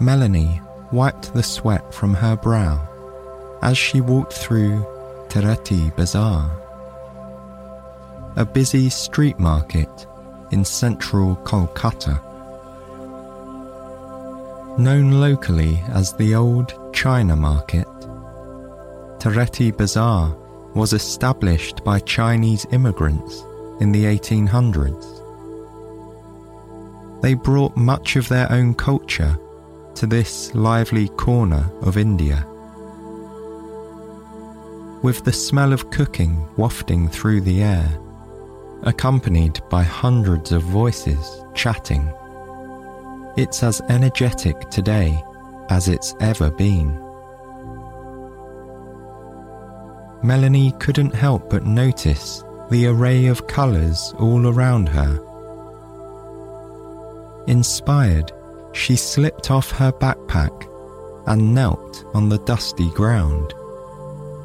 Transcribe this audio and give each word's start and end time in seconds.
Melanie 0.00 0.60
wiped 0.92 1.34
the 1.34 1.42
sweat 1.42 1.92
from 1.92 2.14
her 2.14 2.36
brow 2.36 2.88
as 3.62 3.76
she 3.76 4.00
walked 4.00 4.32
through 4.32 4.86
Tereti 5.28 5.94
Bazaar, 5.96 6.48
a 8.36 8.44
busy 8.44 8.88
street 8.90 9.40
market 9.40 10.06
in 10.52 10.64
central 10.64 11.34
Kolkata. 11.42 12.22
Known 14.78 15.20
locally 15.20 15.82
as 15.88 16.12
the 16.12 16.36
Old 16.36 16.72
China 16.94 17.34
Market, 17.34 17.88
Tereti 19.18 19.76
Bazaar 19.76 20.36
was 20.74 20.92
established 20.92 21.82
by 21.82 21.98
Chinese 21.98 22.66
immigrants 22.70 23.44
in 23.80 23.90
the 23.90 24.04
1800s. 24.04 25.16
They 27.20 27.34
brought 27.34 27.76
much 27.76 28.14
of 28.14 28.28
their 28.28 28.50
own 28.52 28.74
culture 28.74 29.36
to 29.98 30.06
this 30.06 30.54
lively 30.54 31.08
corner 31.08 31.68
of 31.82 31.96
India. 31.96 32.46
With 35.02 35.24
the 35.24 35.32
smell 35.32 35.72
of 35.72 35.90
cooking 35.90 36.46
wafting 36.56 37.08
through 37.08 37.40
the 37.40 37.64
air, 37.64 37.98
accompanied 38.84 39.60
by 39.68 39.82
hundreds 39.82 40.52
of 40.52 40.62
voices 40.62 41.42
chatting, 41.52 42.12
it's 43.36 43.64
as 43.64 43.80
energetic 43.88 44.70
today 44.70 45.20
as 45.68 45.88
it's 45.88 46.14
ever 46.20 46.52
been. 46.52 46.94
Melanie 50.22 50.74
couldn't 50.78 51.12
help 51.12 51.50
but 51.50 51.66
notice 51.66 52.44
the 52.70 52.86
array 52.86 53.26
of 53.26 53.48
colours 53.48 54.14
all 54.20 54.46
around 54.46 54.88
her. 54.88 55.18
Inspired 57.48 58.30
she 58.78 58.94
slipped 58.94 59.50
off 59.50 59.72
her 59.72 59.90
backpack 59.90 60.68
and 61.26 61.54
knelt 61.54 62.04
on 62.14 62.28
the 62.28 62.38
dusty 62.38 62.90
ground, 62.90 63.52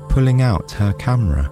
pulling 0.10 0.42
out 0.42 0.72
her 0.72 0.92
camera. 0.94 1.50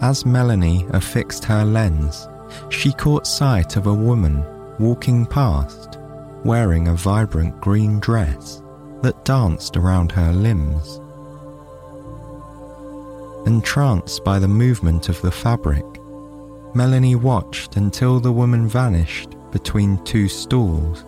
As 0.00 0.26
Melanie 0.26 0.86
affixed 0.90 1.44
her 1.46 1.64
lens, 1.64 2.28
she 2.68 2.92
caught 2.92 3.26
sight 3.26 3.76
of 3.76 3.86
a 3.86 3.94
woman 3.94 4.44
walking 4.78 5.26
past 5.26 5.98
wearing 6.44 6.88
a 6.88 6.94
vibrant 6.94 7.58
green 7.60 7.98
dress 7.98 8.62
that 9.02 9.24
danced 9.24 9.76
around 9.76 10.12
her 10.12 10.32
limbs. 10.32 11.00
Entranced 13.46 14.22
by 14.24 14.38
the 14.38 14.46
movement 14.46 15.08
of 15.08 15.20
the 15.22 15.32
fabric, 15.32 15.84
Melanie 16.74 17.14
watched 17.14 17.76
until 17.76 18.20
the 18.20 18.32
woman 18.32 18.68
vanished 18.68 19.30
between 19.50 20.02
two 20.04 20.28
stools. 20.28 21.04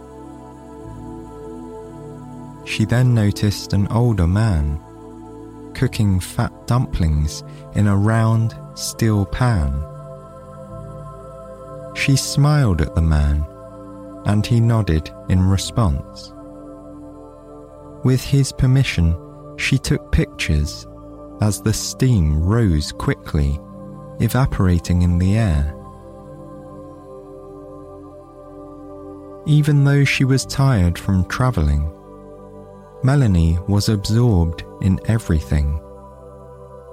She 2.65 2.85
then 2.85 3.15
noticed 3.15 3.73
an 3.73 3.87
older 3.89 4.27
man 4.27 4.81
cooking 5.75 6.21
fat 6.21 6.53
dumplings 6.67 7.43
in 7.75 7.87
a 7.87 7.97
round 7.97 8.55
steel 8.75 9.25
pan. 9.27 9.85
She 11.95 12.17
smiled 12.17 12.81
at 12.81 12.95
the 12.95 13.03
man 13.03 13.47
and 14.27 14.47
he 14.47 14.61
nodded 14.61 15.11
in 15.29 15.43
response. 15.43 16.33
With 18.05 18.23
his 18.23 18.53
permission, 18.53 19.17
she 19.57 19.79
took 19.79 20.11
pictures 20.13 20.87
as 21.41 21.61
the 21.61 21.73
steam 21.73 22.43
rose 22.43 22.93
quickly 22.93 23.59
evaporating 24.21 25.03
in 25.03 25.19
the 25.19 25.37
air. 25.37 25.75
Even 29.47 29.85
though 29.85 30.05
she 30.05 30.25
was 30.25 30.47
tired 30.47 30.99
from 30.99 31.25
travelling, 31.27 31.91
Melanie 33.03 33.59
was 33.67 33.89
absorbed 33.89 34.65
in 34.83 35.01
everything, 35.07 35.81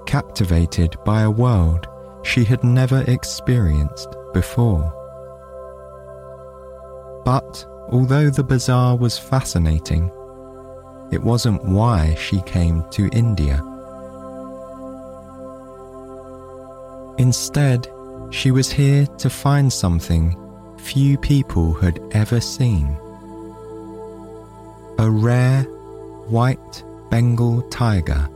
captivated 0.06 0.96
by 1.04 1.22
a 1.22 1.30
world 1.30 1.86
she 2.24 2.44
had 2.44 2.64
never 2.64 3.02
experienced 3.02 4.16
before. 4.32 4.94
But 7.24 7.66
although 7.90 8.30
the 8.30 8.44
bazaar 8.44 8.96
was 8.96 9.18
fascinating, 9.18 10.10
it 11.12 11.22
wasn't 11.22 11.64
why 11.64 12.14
she 12.14 12.40
came 12.42 12.84
to 12.90 13.08
India. 13.12 13.62
Instead, 17.18 17.88
she 18.30 18.50
was 18.50 18.70
here 18.70 19.06
to 19.18 19.28
find 19.28 19.72
something 19.72 20.36
few 20.78 21.18
people 21.18 21.74
had 21.74 22.00
ever 22.12 22.40
seen 22.40 22.96
a 24.98 25.10
rare 25.10 25.62
white 26.28 26.84
Bengal 27.10 27.62
tiger 27.62 28.28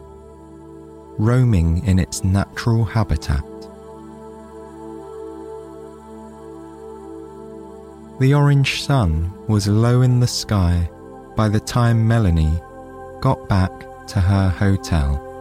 roaming 1.19 1.84
in 1.87 1.98
its 1.98 2.25
natural 2.25 2.84
habitat. 2.84 3.44
The 8.20 8.34
orange 8.34 8.82
sun 8.82 9.32
was 9.49 9.66
low 9.66 10.03
in 10.03 10.20
the 10.20 10.26
sky 10.26 10.88
by 11.37 11.49
the 11.49 11.60
time 11.60 12.06
Melanie 12.06 12.60
got 13.20 13.49
back 13.49 14.06
to 14.09 14.20
her 14.20 14.49
hotel. 14.49 15.31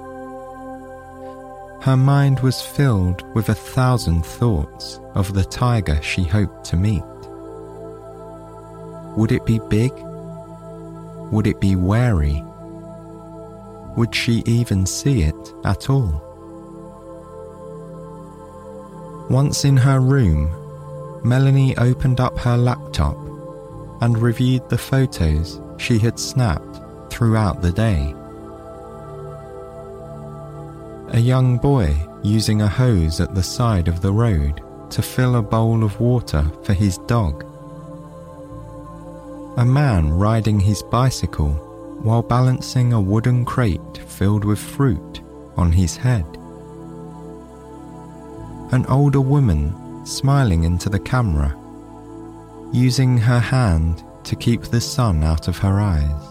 Her 1.82 1.98
mind 1.98 2.42
was 2.42 2.62
filled 2.62 3.24
with 3.34 3.50
a 3.50 3.56
thousand 3.56 4.24
thoughts 4.24 5.00
of 5.16 5.34
the 5.34 5.44
tiger 5.44 6.00
she 6.04 6.24
hoped 6.24 6.64
to 6.66 6.78
meet. 6.78 7.04
Would 9.18 9.32
it 9.32 9.48
be 9.48 9.60
big? 9.68 9.92
Would 11.32 11.48
it 11.48 11.60
be 11.60 11.76
wary? 11.76 12.44
Would 13.98 14.14
she 14.14 14.44
even 14.46 14.86
see 14.86 15.24
it 15.24 15.54
at 15.66 15.90
all? 15.90 16.22
Once 19.32 19.66
in 19.66 19.76
her 19.78 20.00
room, 20.00 20.52
Melanie 21.24 21.76
opened 21.78 22.20
up 22.20 22.38
her 22.38 22.58
laptop 22.58 23.18
and 24.02 24.20
reviewed 24.20 24.70
the 24.70 24.78
photos 24.78 25.60
she 25.78 25.98
had 25.98 26.20
snapped 26.20 26.80
throughout 27.12 27.64
the 27.64 27.72
day 27.72 28.14
a 31.14 31.20
young 31.20 31.58
boy 31.58 31.94
using 32.24 32.62
a 32.62 32.68
hose 32.68 33.20
at 33.20 33.36
the 33.36 33.44
side 33.44 33.90
of 33.90 34.02
the 34.02 34.12
road 34.12 34.62
to 34.90 35.02
fill 35.02 35.36
a 35.36 35.42
bowl 35.42 35.84
of 35.84 36.00
water 36.00 36.50
for 36.64 36.74
his 36.74 36.98
dog. 37.00 37.44
A 39.58 39.66
man 39.66 40.10
riding 40.10 40.58
his 40.58 40.82
bicycle 40.84 41.52
while 42.02 42.22
balancing 42.22 42.94
a 42.94 43.02
wooden 43.02 43.44
crate 43.44 43.98
filled 44.08 44.46
with 44.46 44.58
fruit 44.58 45.22
on 45.58 45.70
his 45.74 45.98
head. 45.98 46.26
An 48.72 48.86
older 48.88 49.20
woman 49.20 50.06
smiling 50.06 50.64
into 50.64 50.90
the 50.90 51.00
camera, 51.00 51.54
using 52.72 53.18
her 53.18 53.40
hand 53.40 54.02
to 54.24 54.38
keep 54.38 54.62
the 54.62 54.80
sun 54.80 55.24
out 55.24 55.50
of 55.50 55.58
her 55.58 55.82
eyes. 55.82 56.28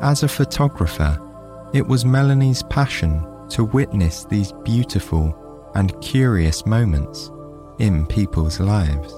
As 0.00 0.22
a 0.22 0.28
photographer, 0.28 1.20
it 1.72 1.86
was 1.86 2.04
Melanie's 2.04 2.62
passion 2.64 3.26
to 3.48 3.64
witness 3.64 4.24
these 4.24 4.52
beautiful 4.64 5.34
and 5.74 5.98
curious 6.02 6.66
moments 6.66 7.30
in 7.78 8.06
people's 8.06 8.60
lives. 8.60 9.12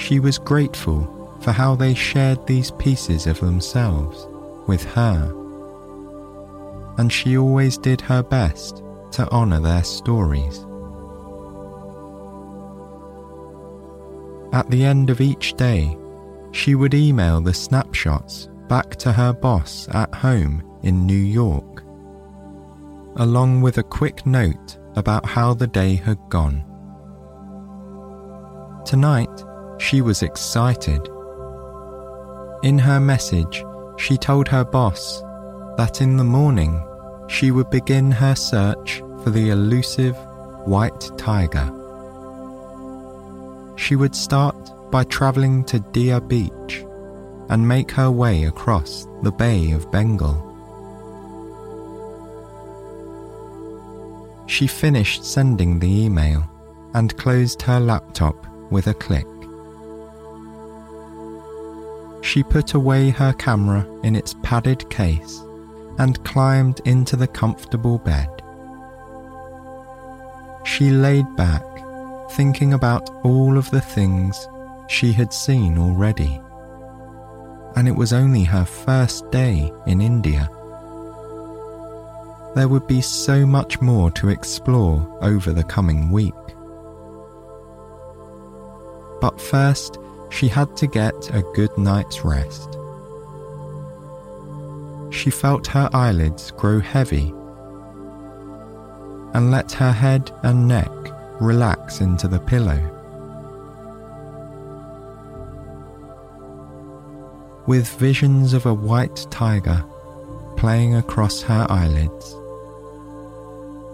She 0.00 0.18
was 0.18 0.38
grateful 0.38 1.14
for 1.40 1.52
how 1.52 1.74
they 1.76 1.94
shared 1.94 2.46
these 2.46 2.70
pieces 2.72 3.26
of 3.26 3.40
themselves 3.40 4.26
with 4.66 4.82
her, 4.94 5.34
and 6.96 7.12
she 7.12 7.36
always 7.36 7.76
did 7.76 8.00
her 8.00 8.22
best 8.22 8.82
to 9.12 9.28
honour 9.30 9.60
their 9.60 9.84
stories. 9.84 10.64
At 14.52 14.70
the 14.70 14.84
end 14.84 15.10
of 15.10 15.20
each 15.20 15.54
day, 15.54 15.98
she 16.52 16.74
would 16.74 16.94
email 16.94 17.40
the 17.40 17.52
snapshots 17.52 18.48
back 18.68 18.96
to 18.96 19.12
her 19.12 19.32
boss 19.32 19.88
at 19.92 20.14
home 20.14 20.62
in 20.82 21.06
New 21.06 21.14
York, 21.14 21.82
along 23.16 23.62
with 23.62 23.78
a 23.78 23.82
quick 23.82 24.26
note 24.26 24.78
about 24.96 25.24
how 25.24 25.54
the 25.54 25.66
day 25.66 25.94
had 25.94 26.18
gone. 26.28 26.64
Tonight, 28.84 29.44
she 29.78 30.00
was 30.02 30.22
excited. 30.22 31.00
In 32.62 32.78
her 32.78 33.00
message, 33.00 33.64
she 33.96 34.16
told 34.16 34.48
her 34.48 34.64
boss 34.64 35.20
that 35.76 36.00
in 36.00 36.16
the 36.16 36.24
morning 36.24 36.82
she 37.28 37.50
would 37.50 37.70
begin 37.70 38.10
her 38.10 38.34
search 38.34 39.02
for 39.22 39.30
the 39.30 39.50
elusive 39.50 40.16
white 40.66 41.10
tiger. 41.16 41.72
She 43.76 43.96
would 43.96 44.14
start 44.14 44.90
by 44.90 45.04
travelling 45.04 45.64
to 45.64 45.78
Digha 45.78 46.26
Beach 46.26 46.84
and 47.48 47.66
make 47.66 47.90
her 47.90 48.10
way 48.10 48.44
across 48.44 49.06
the 49.22 49.32
Bay 49.32 49.70
of 49.72 49.90
Bengal. 49.90 50.44
She 54.46 54.66
finished 54.66 55.24
sending 55.24 55.78
the 55.78 56.04
email 56.04 56.42
and 56.94 57.16
closed 57.16 57.62
her 57.62 57.78
laptop 57.78 58.46
with 58.70 58.86
a 58.86 58.94
click. 58.94 59.26
She 62.22 62.42
put 62.42 62.74
away 62.74 63.10
her 63.10 63.32
camera 63.34 63.86
in 64.02 64.16
its 64.16 64.34
padded 64.42 64.88
case 64.90 65.42
and 65.98 66.22
climbed 66.24 66.80
into 66.84 67.16
the 67.16 67.26
comfortable 67.26 67.98
bed. 67.98 68.28
She 70.64 70.90
laid 70.90 71.34
back, 71.36 71.64
thinking 72.32 72.74
about 72.74 73.08
all 73.24 73.56
of 73.56 73.70
the 73.70 73.80
things 73.80 74.48
she 74.88 75.12
had 75.12 75.32
seen 75.32 75.78
already. 75.78 76.40
And 77.78 77.86
it 77.86 77.94
was 77.94 78.12
only 78.12 78.42
her 78.42 78.64
first 78.64 79.30
day 79.30 79.72
in 79.86 80.00
India. 80.00 80.50
There 82.56 82.66
would 82.66 82.88
be 82.88 83.00
so 83.00 83.46
much 83.46 83.80
more 83.80 84.10
to 84.18 84.30
explore 84.30 85.06
over 85.22 85.52
the 85.52 85.62
coming 85.62 86.10
week. 86.10 86.34
But 89.20 89.40
first, 89.40 89.96
she 90.28 90.48
had 90.48 90.76
to 90.78 90.88
get 90.88 91.14
a 91.32 91.44
good 91.54 91.70
night's 91.78 92.24
rest. 92.24 92.76
She 95.10 95.30
felt 95.30 95.68
her 95.68 95.88
eyelids 95.92 96.50
grow 96.50 96.80
heavy 96.80 97.32
and 99.34 99.52
let 99.52 99.70
her 99.70 99.92
head 99.92 100.32
and 100.42 100.66
neck 100.66 100.90
relax 101.40 102.00
into 102.00 102.26
the 102.26 102.40
pillow. 102.40 102.97
With 107.68 107.86
visions 107.98 108.54
of 108.54 108.64
a 108.64 108.72
white 108.72 109.26
tiger 109.30 109.84
playing 110.56 110.94
across 110.94 111.42
her 111.42 111.66
eyelids, 111.68 112.34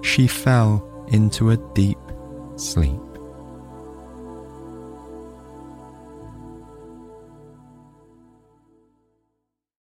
she 0.07 0.29
fell 0.29 1.05
into 1.09 1.51
a 1.51 1.57
deep 1.75 1.99
sleep. 2.55 3.01